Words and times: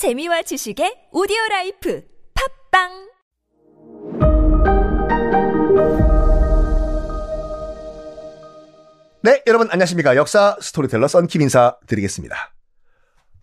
재미와 0.00 0.40
지식의 0.40 1.12
오디오 1.12 1.36
라이프 1.50 2.02
팟빵 2.32 2.88
네, 9.22 9.42
여러분 9.46 9.68
안녕하십니까. 9.70 10.16
역사 10.16 10.56
스토리텔러 10.58 11.06
썬킴 11.06 11.42
인사 11.42 11.76
드리겠습니다. 11.86 12.34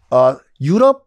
아, 0.09 0.39
유럽 0.59 1.05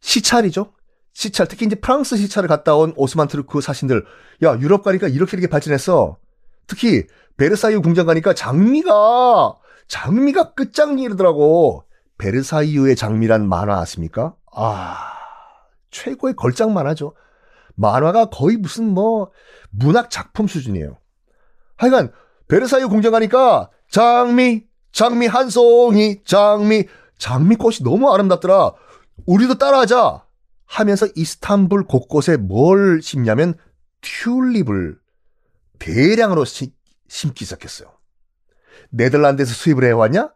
시찰이죠. 0.00 0.74
시찰, 1.14 1.48
특히 1.48 1.64
이제 1.64 1.76
프랑스 1.76 2.18
시찰을 2.18 2.46
갔다 2.46 2.76
온 2.76 2.92
오스만 2.94 3.26
트루크 3.28 3.62
사신들. 3.62 4.04
야, 4.42 4.58
유럽 4.60 4.84
가니까 4.84 5.08
이렇게 5.08 5.38
이렇게 5.38 5.48
발전했어. 5.48 6.18
특히 6.66 7.06
베르사유 7.38 7.80
궁전 7.80 8.04
가니까 8.04 8.34
장미가 8.34 9.54
장미가 9.88 10.52
끝장이더라고. 10.52 11.84
베르사유의 12.18 12.96
장미란 12.96 13.48
만화 13.48 13.80
아십니까? 13.80 14.34
아, 14.52 14.96
최고의 15.90 16.34
걸작 16.34 16.70
만화죠. 16.70 17.14
만화가 17.74 18.26
거의 18.26 18.56
무슨 18.56 18.88
뭐 18.92 19.30
문학 19.70 20.10
작품 20.10 20.46
수준이에요. 20.46 20.98
하여간 21.76 22.12
베르사유 22.48 22.88
궁전 22.88 23.12
가니까 23.12 23.70
장미, 23.90 24.64
장미 24.92 25.26
한 25.26 25.48
송이, 25.48 26.22
장미, 26.24 26.84
장미꽃이 27.18 27.78
너무 27.84 28.12
아름답더라. 28.12 28.72
우리도 29.26 29.58
따라하자. 29.58 30.24
하면서 30.66 31.08
이스탄불 31.16 31.84
곳곳에 31.84 32.36
뭘 32.36 33.00
심냐면 33.02 33.54
튤립을 34.02 34.96
대량으로 35.78 36.44
시, 36.44 36.72
심기 37.08 37.44
시작했어요. 37.44 37.90
네덜란드에서 38.90 39.52
수입을 39.52 39.84
해왔냐? 39.84 40.32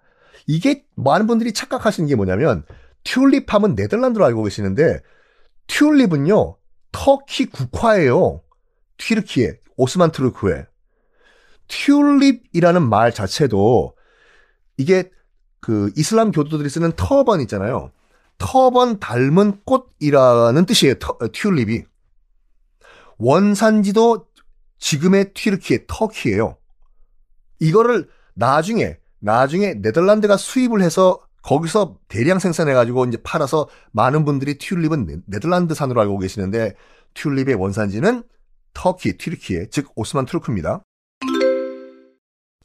이게 0.46 0.84
많은 0.96 1.26
분들이 1.26 1.52
착각하시는 1.52 2.08
게 2.08 2.16
뭐냐면 2.16 2.64
튤립 3.04 3.52
하면 3.54 3.74
네덜란드로 3.74 4.24
알고 4.24 4.42
계시는데 4.44 5.00
튤립은요 5.66 6.56
터키 6.92 7.46
국화예요. 7.46 8.42
튀르키예, 8.98 9.58
오스만 9.76 10.12
트루크에. 10.12 10.66
튤립이라는 11.68 12.88
말 12.88 13.12
자체도 13.12 13.96
이게 14.76 15.10
그 15.60 15.90
이슬람 15.96 16.30
교도들이 16.30 16.68
쓰는 16.68 16.92
터번 16.94 17.40
있잖아요. 17.42 17.90
터번 18.38 19.00
닮은 19.00 19.62
꽃이라는 19.64 20.66
뜻이에요. 20.66 20.94
터, 20.98 21.18
튤립이. 21.32 21.84
원산지도 23.18 24.26
지금의 24.78 25.32
튀르키예, 25.32 25.86
터키예요. 25.88 26.58
이거를 27.60 28.08
나중에 28.34 28.98
나중에 29.20 29.74
네덜란드가 29.74 30.36
수입을 30.36 30.82
해서 30.82 31.23
거기서 31.44 31.98
대량 32.08 32.38
생산해가지고 32.38 33.04
이제 33.04 33.18
팔아서 33.22 33.68
많은 33.92 34.24
분들이 34.24 34.56
튤립은 34.56 35.24
네덜란드산으로 35.26 36.00
알고 36.00 36.18
계시는데 36.18 36.74
튤립의 37.12 37.54
원산지는 37.56 38.24
터키, 38.72 39.16
튀르키예, 39.18 39.68
즉 39.70 39.92
오스만 39.94 40.24
투르크입니다. 40.24 40.82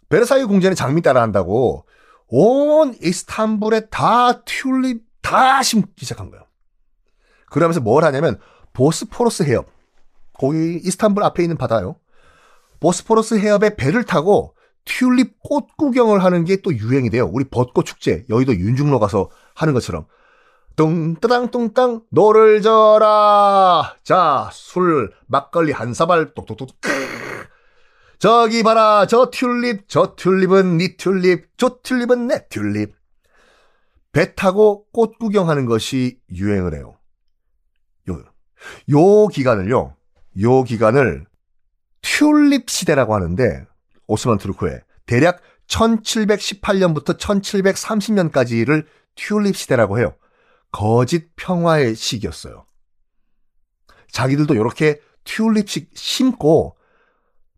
베르사유 0.08 0.48
궁전에 0.48 0.76
장미 0.76 1.02
따라 1.02 1.22
한다고 1.22 1.86
온 2.28 2.96
이스탄불에 3.02 3.90
다 3.90 4.44
튤립 4.44 5.04
다 5.22 5.62
심기 5.62 6.06
시작한 6.06 6.32
거예요. 6.32 6.46
그러면서 7.52 7.82
뭘 7.82 8.06
하냐면 8.06 8.40
보스포러스 8.74 9.44
해협, 9.44 9.68
거기 10.34 10.80
이스탄불 10.84 11.24
앞에 11.24 11.44
있는 11.44 11.58
바다요. 11.58 11.98
보스포러스 12.80 13.36
해협에 13.36 13.76
배를 13.76 14.06
타고 14.06 14.56
튤립 14.90 15.40
꽃 15.42 15.78
구경을 15.78 16.24
하는 16.24 16.46
게 16.46 16.58
또 16.58 16.76
유행이 16.76 17.10
돼요. 17.12 17.30
우리 17.32 17.46
벚꽃 17.46 17.86
축제 17.86 18.26
여의도 18.30 18.56
윤중로 18.56 19.00
가서 19.00 19.30
하는 19.56 19.74
것처럼 19.74 20.06
뚱따당 20.76 21.52
뚱땅 21.52 22.02
노를 22.10 22.62
져라. 22.62 23.96
자, 24.04 24.50
술 24.52 25.12
막걸리 25.28 25.72
한 25.72 25.94
사발 25.94 26.34
똑똑똑. 26.34 26.70
저기 28.18 28.64
봐라. 28.64 29.06
저 29.06 29.30
튤립, 29.30 29.88
저 29.88 30.16
튤립은 30.16 30.78
니 30.78 30.98
튤립, 30.98 31.46
저 31.58 31.80
튤립은 31.84 32.28
내 32.28 32.48
튤립. 32.50 32.96
배 34.12 34.34
타고 34.36 34.86
꽃 34.92 35.20
구경하는 35.20 35.66
것이 35.66 36.20
유행을 36.34 36.74
해요. 36.74 36.98
요, 38.10 38.24
요 38.92 39.28
기간을요. 39.28 39.96
요 40.42 40.64
기간을 40.64 41.26
튤립 42.02 42.70
시대라고 42.70 43.14
하는데 43.14 43.69
오스만 44.10 44.38
투르크에 44.38 44.82
대략 45.06 45.42
1718년부터 45.68 47.18
1730년까지를 47.18 48.86
튤립 49.16 49.56
시대라고 49.56 50.00
해요. 50.00 50.16
거짓 50.72 51.36
평화의 51.36 51.96
시기였어요. 51.96 52.66
자기들도 54.12 54.56
이렇게 54.56 55.00
튤립식 55.24 55.92
심고 55.94 56.76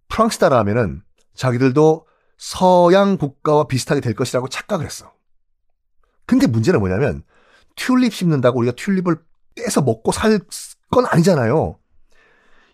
프랑스 0.07 0.37
따라 0.37 0.57
하면은 0.59 1.01
자기들도 1.33 2.05
서양 2.37 3.17
국가와 3.17 3.67
비슷하게 3.67 4.01
될 4.01 4.13
것이라고 4.13 4.49
착각을 4.49 4.85
했어. 4.85 5.13
근데 6.25 6.47
문제는 6.47 6.79
뭐냐면 6.79 7.23
튤립 7.75 8.13
심는다고 8.13 8.59
우리가 8.59 8.75
튤립을 8.75 9.17
떼서 9.55 9.81
먹고 9.81 10.11
살 10.11 10.39
건 10.91 11.05
아니잖아요. 11.05 11.79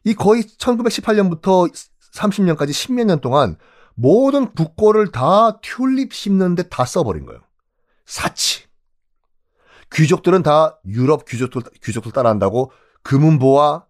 이 0.03 0.15
거의 0.15 0.43
1918년부터 0.43 1.71
30년까지 2.17 2.69
10몇 2.69 3.05
년 3.05 3.21
동안 3.21 3.57
모든 3.95 4.51
국고를 4.53 5.11
다 5.11 5.59
튤립 5.61 6.13
심는데 6.13 6.63
다 6.69 6.85
써버린 6.85 7.25
거예요. 7.25 7.41
사치. 8.05 8.65
귀족들은 9.93 10.43
다 10.43 10.79
유럽 10.85 11.25
귀족들, 11.25 11.61
귀족들 11.83 12.11
따라한다고 12.11 12.71
금은보와 13.03 13.85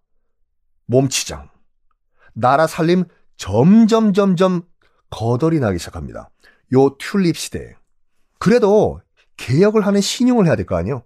몸치장. 0.85 1.49
나라 2.33 2.67
살림 2.67 3.05
점점 3.35 4.13
점점 4.13 4.61
거덜이 5.09 5.59
나기 5.59 5.79
시작합니다. 5.79 6.29
요 6.73 6.95
튤립 6.97 7.35
시대에. 7.38 7.75
그래도 8.39 9.01
개혁을 9.38 9.85
하는 9.85 10.01
신용을 10.01 10.45
해야 10.45 10.55
될 10.55 10.65
거 10.65 10.75
아니에요? 10.75 11.03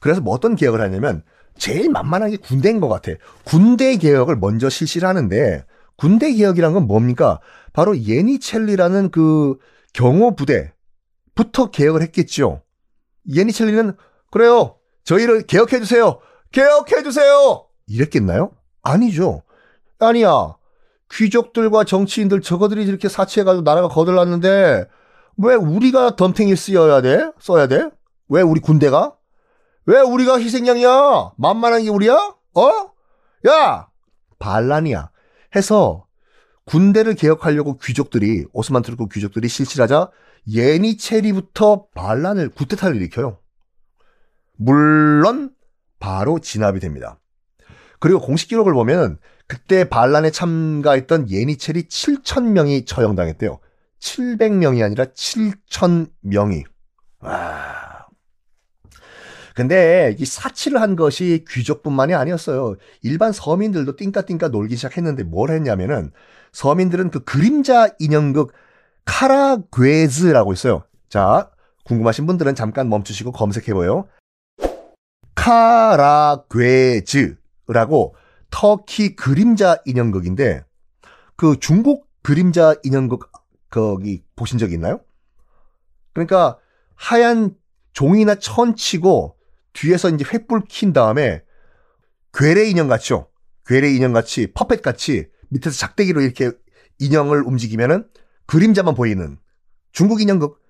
그래서 0.00 0.20
뭐 0.20 0.34
어떤 0.34 0.56
개혁을 0.56 0.80
하냐면 0.80 1.22
제일 1.56 1.90
만만한 1.90 2.30
게 2.30 2.36
군대인 2.36 2.80
것 2.80 2.88
같아. 2.88 3.12
군대 3.44 3.96
개혁을 3.96 4.36
먼저 4.36 4.68
실시를 4.68 5.06
하는데 5.08 5.64
군대 6.02 6.32
개혁이란 6.32 6.72
건 6.72 6.88
뭡니까? 6.88 7.38
바로 7.72 7.96
예니첼리라는 7.96 9.12
그 9.12 9.56
경호 9.92 10.34
부대부터 10.34 11.70
개혁을 11.70 12.02
했겠죠. 12.02 12.62
예니첼리는 13.32 13.96
그래요. 14.32 14.78
저희를 15.04 15.42
개혁해 15.42 15.78
주세요. 15.78 16.18
개혁해 16.50 17.04
주세요. 17.04 17.68
이랬겠나요? 17.86 18.50
아니죠. 18.82 19.44
아니야. 20.00 20.56
귀족들과 21.12 21.84
정치인들 21.84 22.40
저거들이 22.40 22.82
이렇게 22.82 23.08
사치해가지고 23.08 23.62
나라가 23.62 23.86
거들났는데 23.86 24.88
왜 25.36 25.54
우리가 25.54 26.16
덤탱이 26.16 26.56
쓰여야 26.56 27.00
돼? 27.02 27.30
써야 27.38 27.68
돼? 27.68 27.88
왜 28.28 28.42
우리 28.42 28.58
군대가? 28.58 29.14
왜 29.86 30.00
우리가 30.00 30.40
희생양이야? 30.40 31.34
만만한 31.36 31.84
게 31.84 31.90
우리야? 31.90 32.14
어? 32.54 32.90
야! 33.46 33.86
반란이야. 34.40 35.11
해서 35.56 36.06
군대를 36.64 37.14
개혁하려고 37.14 37.76
귀족들이 37.78 38.46
오스만 38.52 38.82
트루크 38.82 39.08
귀족들이 39.08 39.48
실시하자 39.48 40.10
예니체리부터 40.48 41.86
반란을 41.94 42.50
구테타를 42.50 42.96
일으켜요. 42.96 43.38
물론 44.56 45.52
바로 45.98 46.38
진압이 46.38 46.80
됩니다. 46.80 47.18
그리고 47.98 48.20
공식 48.20 48.48
기록을 48.48 48.72
보면 48.72 49.18
그때 49.46 49.88
반란에 49.88 50.30
참가했던 50.30 51.30
예니체리 51.30 51.84
7,000명이 51.84 52.86
처형당했대요. 52.86 53.60
700명이 54.00 54.84
아니라 54.84 55.04
7,000명이. 55.06 56.64
와. 57.20 57.81
근데 59.54 60.16
이 60.18 60.24
사치를 60.24 60.80
한 60.80 60.96
것이 60.96 61.44
귀족뿐만이 61.48 62.14
아니었어요. 62.14 62.76
일반 63.02 63.32
서민들도 63.32 63.96
띵까띵까 63.96 64.48
놀기 64.48 64.76
시작했는데 64.76 65.24
뭘 65.24 65.50
했냐면은 65.50 66.10
서민들은 66.52 67.10
그 67.10 67.20
그림자 67.20 67.88
인형극 67.98 68.52
카라괴즈라고 69.04 70.52
있어요. 70.52 70.84
자, 71.08 71.50
궁금하신 71.84 72.26
분들은 72.26 72.54
잠깐 72.54 72.88
멈추시고 72.88 73.32
검색해봐요. 73.32 74.06
카라괴즈라고 75.34 77.34
터키 78.50 79.16
그림자 79.16 79.78
인형극인데 79.84 80.64
그 81.36 81.58
중국 81.58 82.06
그림자 82.22 82.74
인형극 82.84 83.32
거기 83.70 84.22
보신 84.36 84.58
적 84.58 84.72
있나요? 84.72 85.00
그러니까 86.12 86.58
하얀 86.94 87.56
종이나 87.92 88.36
천 88.36 88.76
치고 88.76 89.36
뒤에서 89.72 90.10
이제 90.10 90.24
횃불 90.24 90.66
킨 90.68 90.92
다음에 90.92 91.42
괴뢰 92.32 92.68
인형 92.68 92.88
같죠? 92.88 93.28
괴뢰 93.66 93.92
인형 93.92 94.12
같이 94.12 94.52
puppet 94.52 94.82
같이 94.82 95.28
밑에서 95.48 95.76
작대기로 95.76 96.20
이렇게 96.20 96.52
인형을 96.98 97.42
움직이면은 97.42 98.08
그림자만 98.46 98.94
보이는 98.94 99.38
중국 99.92 100.20
인형극. 100.20 100.60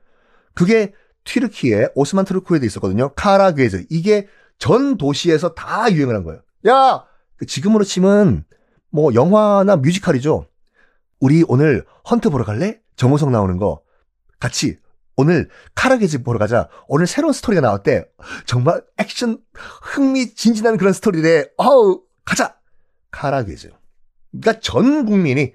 그게 0.55 0.93
튀르키에 1.25 1.89
오스만 1.95 2.25
트루크에도 2.25 2.67
있었거든요. 2.67 3.13
카라괴즈. 3.15 3.87
이게 3.91 4.29
전 4.59 4.97
도시에서 4.97 5.55
다 5.55 5.91
유행을 5.91 6.15
한 6.15 6.25
거예요. 6.25 6.43
야! 6.69 7.05
그 7.37 7.47
지금으로 7.47 7.85
치면 7.85 8.45
뭐 8.91 9.15
영화나 9.15 9.77
뮤지컬이죠. 9.77 10.47
우리 11.21 11.45
오늘 11.49 11.85
헌트 12.11 12.31
보러 12.31 12.45
갈래? 12.45 12.81
정우성 12.97 13.33
나오는 13.33 13.57
거. 13.57 13.83
같이 14.39 14.79
오늘 15.23 15.49
카라게즈 15.77 16.25
보러 16.25 16.39
가자. 16.39 16.69
오늘 16.89 17.07
새로운 17.07 17.33
스토리가 17.33 17.61
나왔대. 17.61 18.05
정말 18.45 18.83
액션 18.99 19.39
흥미진진한 19.55 20.77
그런 20.77 20.93
스토리래. 20.93 21.47
어우, 21.57 22.03
가자. 22.25 22.57
카라게즈. 23.13 23.71
그러니까 24.33 24.61
전 24.61 25.07
국민이 25.07 25.55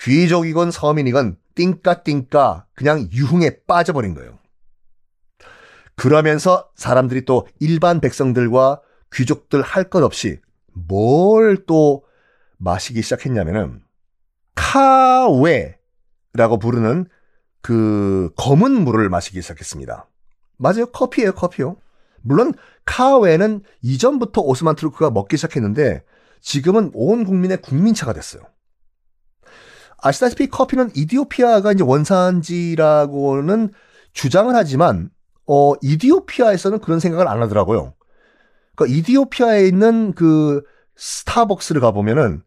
귀족이건 0.00 0.70
서민이건 0.70 1.36
띵까띵까 1.54 2.66
그냥 2.74 3.08
유흥에 3.12 3.64
빠져버린 3.66 4.14
거예요. 4.14 4.38
그러면서 5.96 6.70
사람들이 6.74 7.24
또 7.24 7.46
일반 7.60 8.00
백성들과 8.00 8.80
귀족들 9.12 9.62
할 9.62 9.90
것 9.90 10.02
없이 10.02 10.40
뭘 10.72 11.64
또 11.66 12.04
마시기 12.56 13.02
시작했냐면은 13.02 13.82
카웨라고 14.54 16.58
부르는 16.58 17.06
그 17.64 18.28
검은 18.36 18.72
물을 18.72 19.08
마시기 19.08 19.40
시작했습니다. 19.40 20.06
맞아요. 20.58 20.84
커피예요, 20.92 21.32
커피요. 21.32 21.78
물론 22.20 22.52
카웨는 22.84 23.62
이전부터 23.80 24.42
오스만 24.42 24.76
트루크가 24.76 25.10
먹기 25.10 25.38
시작했는데 25.38 26.04
지금은 26.42 26.90
온 26.92 27.24
국민의 27.24 27.62
국민차가 27.62 28.12
됐어요. 28.12 28.42
아시다시피 29.96 30.48
커피는 30.48 30.90
이디오피아가 30.94 31.72
이제 31.72 31.82
원산지라고는 31.82 33.72
주장을 34.12 34.54
하지만 34.54 35.08
어 35.46 35.72
이디오피아에서는 35.80 36.80
그런 36.80 37.00
생각을 37.00 37.26
안 37.26 37.40
하더라고요. 37.40 37.94
그러니까 38.74 38.94
이디오피아에 38.94 39.66
있는 39.66 40.12
그 40.12 40.62
스타벅스를 40.96 41.80
가 41.80 41.92
보면은 41.92 42.42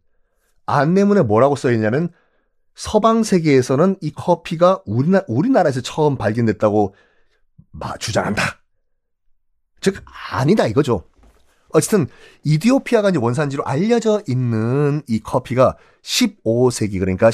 안내문에 0.68 1.24
뭐라고 1.24 1.56
써 1.56 1.72
있냐면 1.72 2.10
서방 2.77 3.24
세계에서는 3.24 3.97
이 4.01 4.12
커피가 4.12 4.83
우리나, 4.85 5.24
우리나라에서 5.27 5.81
처음 5.81 6.15
발견됐다고 6.15 6.94
주장한다. 8.00 8.44
즉 9.81 10.03
아니다 10.31 10.68
이거죠. 10.68 11.03
어쨌든 11.69 12.07
이디오피아가 12.44 13.12
원산지로 13.19 13.65
알려져 13.65 14.21
있는 14.27 15.01
이 15.07 15.19
커피가 15.19 15.75
15세기 16.03 17.00
그러니까 17.00 17.31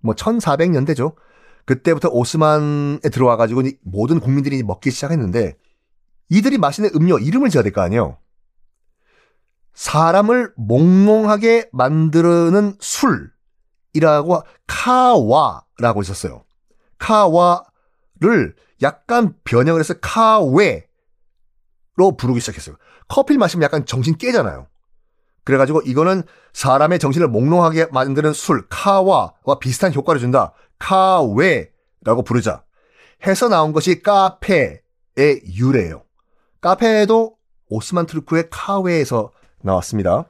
뭐 0.00 0.14
1400년대죠. 0.14 1.16
그때부터 1.64 2.08
오스만에 2.10 3.00
들어와 3.12 3.36
가지고 3.36 3.62
모든 3.82 4.20
국민들이 4.20 4.62
먹기 4.62 4.92
시작했는데 4.92 5.56
이들이 6.30 6.56
마시는 6.58 6.90
음료 6.94 7.18
이름을 7.18 7.50
지어야 7.50 7.64
될 7.64 7.72
거 7.72 7.80
아니에요. 7.80 8.18
사람을 9.74 10.52
몽롱하게 10.56 11.70
만드는 11.72 12.76
술 12.78 13.32
이라고 13.94 14.42
카와라고 14.66 16.02
있었어요. 16.02 16.44
카와를 16.98 18.54
약간 18.82 19.34
변형을 19.44 19.80
해서 19.80 19.94
카웨로 20.00 20.82
부르기 22.18 22.40
시작했어요. 22.40 22.76
커피를 23.08 23.38
마시면 23.38 23.62
약간 23.62 23.86
정신 23.86 24.16
깨잖아요. 24.16 24.66
그래가지고 25.44 25.82
이거는 25.82 26.22
사람의 26.52 26.98
정신을 26.98 27.28
몽롱하게 27.28 27.88
만드는 27.92 28.32
술, 28.32 28.66
카와와 28.68 29.58
비슷한 29.60 29.94
효과를 29.94 30.20
준다. 30.20 30.52
카웨라고 30.78 32.22
부르자. 32.24 32.64
해서 33.26 33.48
나온 33.48 33.72
것이 33.72 34.02
카페의 34.02 34.80
유래예요. 35.54 36.02
카페도 36.60 37.36
오스만 37.68 38.06
트루크의 38.06 38.48
kahve에서 38.50 39.32
나왔습니다. 39.60 40.24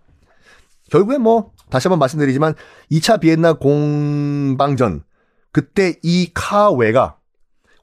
결국에 0.90 1.18
뭐 1.18 1.52
다시 1.74 1.88
한번 1.88 1.98
말씀드리지만 1.98 2.54
2차 2.92 3.18
비엔나 3.20 3.54
공방전 3.54 5.02
그때 5.50 5.96
이 6.04 6.30
카웨가 6.32 7.18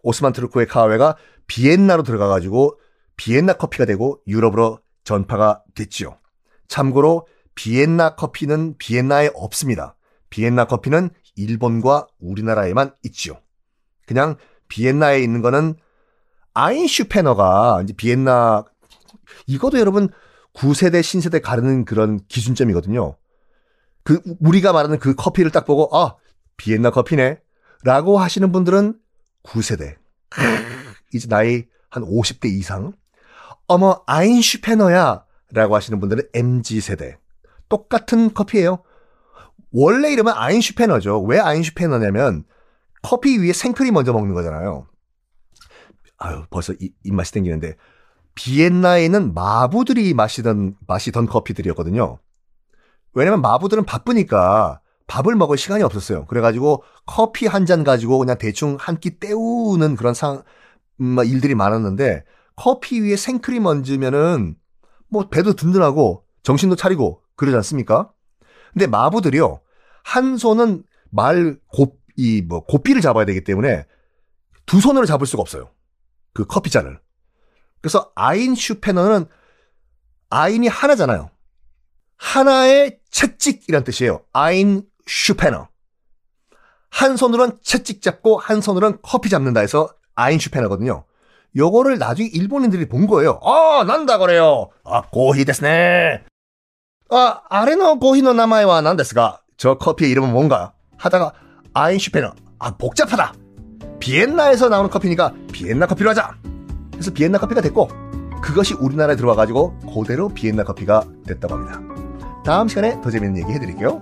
오스만 0.01 0.31
트루크의 0.31 0.65
kahve가 0.67 1.17
비엔나로 1.47 2.03
들어가 2.03 2.29
가지고 2.29 2.79
비엔나 3.17 3.51
커피가 3.51 3.83
되고 3.83 4.21
유럽으로 4.27 4.79
전파가 5.03 5.61
됐지요. 5.75 6.17
참고로 6.69 7.27
비엔나 7.55 8.15
커피는 8.15 8.77
비엔나에 8.77 9.31
없습니다. 9.33 9.97
비엔나 10.29 10.67
커피는 10.67 11.09
일본과 11.35 12.07
우리나라에만 12.21 12.95
있지요. 13.03 13.41
그냥 14.07 14.37
비엔나에 14.69 15.19
있는 15.19 15.41
거는 15.41 15.75
아인슈페너가 16.53 17.81
이제 17.83 17.93
비엔나 17.93 18.63
이것도 19.47 19.79
여러분 19.79 20.07
9세대 20.53 21.03
신세대 21.03 21.41
가르는 21.41 21.83
그런 21.83 22.21
기준점이거든요. 22.29 23.17
그 24.03 24.21
우리가 24.39 24.73
말하는 24.73 24.99
그 24.99 25.15
커피를 25.15 25.51
딱 25.51 25.65
보고 25.65 25.95
아 25.95 26.15
비엔나 26.57 26.91
커피네 26.91 27.39
라고 27.83 28.19
하시는 28.19 28.51
분들은 28.51 28.99
9세대 29.43 29.95
이제 31.13 31.27
나이 31.27 31.65
한 31.89 32.03
50대 32.03 32.45
이상 32.45 32.93
어머 33.67 34.03
아인슈페너야 34.05 35.25
라고 35.53 35.75
하시는 35.75 35.99
분들은 35.99 36.23
MZ세대 36.33 37.17
똑같은 37.69 38.33
커피예요. 38.33 38.83
원래 39.71 40.11
이름은 40.11 40.33
아인슈페너죠. 40.33 41.21
왜 41.23 41.39
아인슈페너냐면 41.39 42.43
커피 43.01 43.37
위에 43.37 43.53
생크림 43.53 43.93
먼저 43.93 44.13
먹는 44.13 44.33
거잖아요. 44.33 44.87
아유 46.17 46.43
벌써 46.49 46.73
이, 46.79 46.91
입맛이 47.03 47.31
땡기는데 47.33 47.75
비엔나에는 48.35 49.33
마부들이 49.33 50.13
마시던 50.13 50.75
마시던 50.87 51.25
커피들이었거든요. 51.25 52.19
왜냐면 53.13 53.41
마부들은 53.41 53.85
바쁘니까 53.85 54.81
밥을 55.07 55.35
먹을 55.35 55.57
시간이 55.57 55.83
없었어요. 55.83 56.25
그래가지고 56.25 56.83
커피 57.05 57.45
한 57.47 57.65
잔 57.65 57.83
가지고 57.83 58.19
그냥 58.19 58.37
대충 58.37 58.77
한 58.79 58.97
끼 58.99 59.19
때우는 59.19 59.95
그런 59.95 60.13
상 60.13 60.43
음, 61.01 61.05
뭐 61.15 61.23
일들이 61.23 61.55
많았는데 61.55 62.23
커피 62.55 63.01
위에 63.01 63.15
생크림 63.17 63.65
얹으면은 63.65 64.55
뭐 65.09 65.27
배도 65.29 65.53
든든하고 65.53 66.23
정신도 66.43 66.75
차리고 66.75 67.21
그러지 67.35 67.55
않습니까? 67.57 68.11
근데 68.73 68.87
마부들이요 68.87 69.59
한 70.03 70.37
손은 70.37 70.83
말고이뭐 71.09 72.65
고삐를 72.67 73.01
잡아야 73.01 73.25
되기 73.25 73.43
때문에 73.43 73.85
두 74.65 74.79
손으로 74.79 75.05
잡을 75.05 75.27
수가 75.27 75.41
없어요. 75.41 75.69
그 76.33 76.45
커피 76.45 76.69
잔을. 76.69 76.99
그래서 77.81 78.11
아인 78.15 78.55
슈페너는 78.55 79.25
아인이 80.29 80.67
하나잖아요. 80.67 81.29
하나의 82.21 82.99
채찍이란 83.09 83.83
뜻이에요. 83.83 84.21
아인 84.31 84.83
슈페너. 85.07 85.67
한 86.91 87.17
손으로는 87.17 87.57
채찍 87.63 88.01
잡고 88.01 88.37
한 88.37 88.61
손으로는 88.61 88.99
커피 89.01 89.29
잡는다 89.29 89.61
해서 89.61 89.89
아인 90.13 90.37
슈페너거든요. 90.37 91.03
요거를 91.57 91.97
나중에 91.97 92.29
일본인들이 92.31 92.87
본 92.87 93.07
거예요. 93.07 93.39
아, 93.43 93.83
난다 93.85 94.17
그래요. 94.19 94.69
아, 94.85 95.01
고히 95.11 95.43
데스네. 95.45 96.23
아, 97.09 97.41
아레노 97.49 97.99
고히노 97.99 98.33
나마이와 98.33 98.81
난데스가 98.81 99.41
저 99.57 99.77
커피의 99.77 100.11
이름은 100.11 100.31
뭔가 100.31 100.73
하다가 100.97 101.33
아인 101.73 101.97
슈페너. 101.97 102.33
아, 102.59 102.77
복잡하다. 102.77 103.33
비엔나에서 103.99 104.69
나오는 104.69 104.89
커피니까 104.89 105.33
비엔나 105.51 105.87
커피로 105.87 106.11
하자. 106.11 106.35
그래서 106.91 107.11
비엔나 107.11 107.39
커피가 107.39 107.61
됐고 107.61 107.89
그것이 108.43 108.75
우리나라에 108.75 109.15
들어와가지고 109.15 109.79
고대로 109.87 110.29
비엔나 110.29 110.63
커피가 110.63 111.03
됐다고 111.27 111.55
합니다. 111.55 111.90
다음 112.43 112.67
시간에 112.67 112.99
더 113.01 113.11
재밌는 113.11 113.37
얘기 113.41 113.53
해드릴게요. 113.53 114.01